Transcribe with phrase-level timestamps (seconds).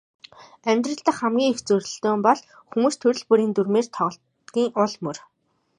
[0.69, 2.39] Амьдрал дахь хамгийн их зөрөлдөөн бол
[2.71, 5.17] хүмүүс төрөл бүрийн дүрмээр тоглодгийн ул мөр.